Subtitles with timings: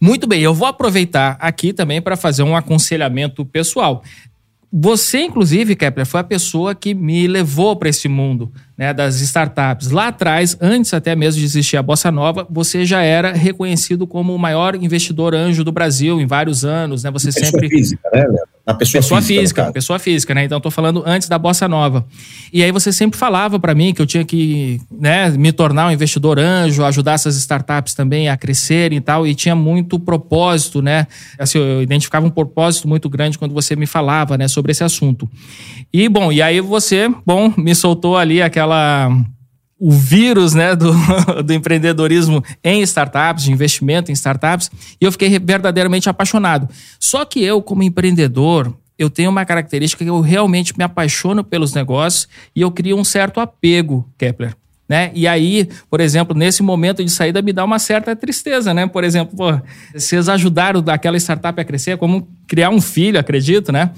[0.00, 4.02] Muito bem, eu vou aproveitar aqui também para fazer um aconselhamento pessoal.
[4.70, 9.90] Você, inclusive, Kepler, foi a pessoa que me levou para esse mundo né, das startups.
[9.90, 14.34] Lá atrás, antes até mesmo de existir a Bossa Nova, você já era reconhecido como
[14.34, 17.10] o maior investidor anjo do Brasil em vários anos, né?
[17.10, 18.26] Você pessoa sempre física, né?
[18.68, 20.44] Na pessoa, pessoa física, física pessoa física, né?
[20.44, 22.04] Então estou falando antes da Bossa Nova.
[22.52, 25.90] E aí você sempre falava para mim que eu tinha que, né, me tornar um
[25.90, 31.06] investidor anjo, ajudar essas startups também a crescerem e tal, e tinha muito propósito, né?
[31.38, 35.26] Assim, eu identificava um propósito muito grande quando você me falava, né, sobre esse assunto.
[35.90, 39.10] E bom, e aí você, bom, me soltou ali aquela
[39.78, 40.92] o vírus né, do,
[41.44, 44.70] do empreendedorismo em startups, de investimento em startups,
[45.00, 46.68] e eu fiquei verdadeiramente apaixonado.
[46.98, 51.72] Só que eu, como empreendedor, eu tenho uma característica que eu realmente me apaixono pelos
[51.72, 54.54] negócios e eu crio um certo apego, Kepler.
[54.88, 55.10] Né?
[55.14, 58.86] E aí, por exemplo, nesse momento de saída me dá uma certa tristeza, né?
[58.86, 59.60] Por exemplo, pô,
[59.94, 63.90] vocês ajudaram aquela startup a crescer, como criar um filho, acredito, né?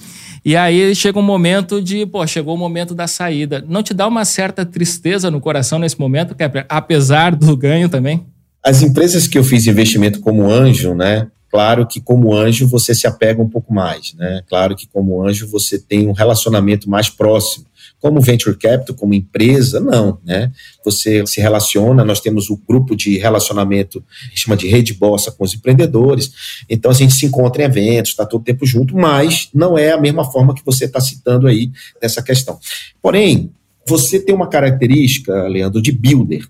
[0.44, 3.64] E aí chega um momento de, pô, chegou o momento da saída.
[3.68, 8.24] Não te dá uma certa tristeza no coração nesse momento, Kepler, apesar do ganho também?
[8.64, 11.28] As empresas que eu fiz investimento como anjo, né?
[11.50, 14.42] Claro que como anjo você se apega um pouco mais, né?
[14.48, 17.66] Claro que como anjo você tem um relacionamento mais próximo.
[18.00, 20.50] Como venture capital, como empresa, não, né?
[20.84, 25.44] Você se relaciona, nós temos o grupo de relacionamento que chama de rede bossa com
[25.44, 26.32] os empreendedores.
[26.68, 30.00] Então a gente se encontra em eventos, está todo tempo junto, mas não é a
[30.00, 31.70] mesma forma que você está citando aí
[32.00, 32.58] nessa questão.
[33.02, 33.50] Porém,
[33.86, 36.46] você tem uma característica, Leandro, de builder.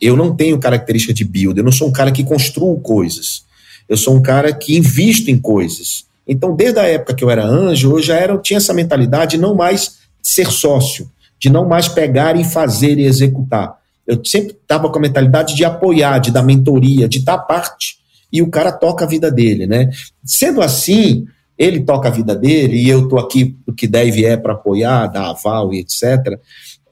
[0.00, 3.44] Eu não tenho característica de builder, eu não sou um cara que construo coisas.
[3.88, 6.04] Eu sou um cara que invisto em coisas.
[6.26, 9.36] Então, desde a época que eu era anjo, eu já era, eu tinha essa mentalidade
[9.36, 13.76] não mais ser sócio, de não mais pegar e fazer e executar.
[14.06, 17.98] Eu sempre estava com a mentalidade de apoiar, de dar mentoria, de dar parte,
[18.32, 19.90] e o cara toca a vida dele, né?
[20.24, 21.26] Sendo assim,
[21.58, 25.06] ele toca a vida dele e eu estou aqui o que deve é para apoiar,
[25.06, 26.40] dar aval e etc.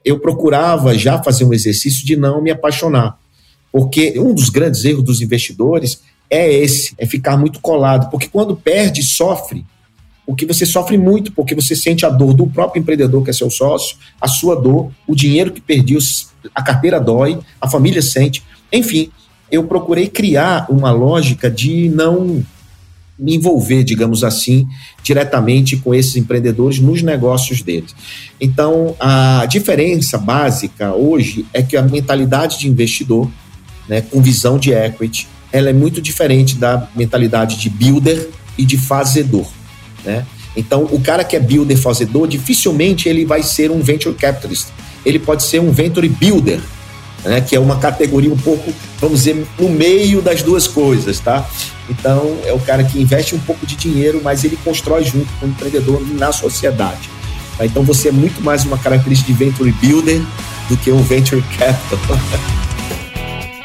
[0.05, 3.17] Eu procurava já fazer um exercício de não me apaixonar,
[3.71, 8.55] porque um dos grandes erros dos investidores é esse, é ficar muito colado, porque quando
[8.55, 9.65] perde, sofre,
[10.25, 13.49] porque você sofre muito, porque você sente a dor do próprio empreendedor que é seu
[13.49, 15.99] sócio, a sua dor, o dinheiro que perdeu,
[16.55, 18.43] a carteira dói, a família sente.
[18.71, 19.09] Enfim,
[19.51, 22.43] eu procurei criar uma lógica de não
[23.19, 24.67] me envolver, digamos assim,
[25.03, 27.95] diretamente com esses empreendedores nos negócios deles.
[28.41, 33.29] Então, a diferença básica hoje é que a mentalidade de investidor,
[33.87, 38.77] né, com visão de equity, ela é muito diferente da mentalidade de builder e de
[38.77, 39.45] fazedor.
[40.03, 40.25] Né?
[40.55, 44.67] Então, o cara que é builder, fazedor, dificilmente ele vai ser um venture capitalist.
[45.05, 46.59] Ele pode ser um venture builder,
[47.23, 47.41] né?
[47.41, 51.47] que é uma categoria um pouco, vamos dizer, no meio das duas coisas, tá?
[51.89, 55.45] Então, é o cara que investe um pouco de dinheiro, mas ele constrói junto com
[55.45, 57.09] o empreendedor na sociedade.
[57.57, 57.65] Tá?
[57.65, 60.21] Então, você é muito mais uma característica de venture builder
[60.69, 62.17] do que um venture capital.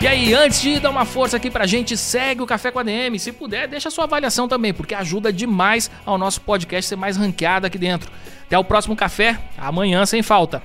[0.01, 2.85] E aí, antes de dar uma força aqui pra gente, segue o Café com a
[2.85, 3.19] DM.
[3.19, 7.67] Se puder, deixa sua avaliação também, porque ajuda demais ao nosso podcast ser mais ranqueado
[7.67, 8.09] aqui dentro.
[8.47, 10.63] Até o próximo café, amanhã sem falta.